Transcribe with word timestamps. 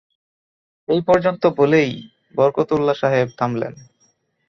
এই 0.89 1.01
পর্যন্ত 1.01 1.43
বলেই 1.57 1.91
বরকতউল্লাহ 2.35 2.95
সাহেব 3.01 3.27
থামলেন। 3.37 3.73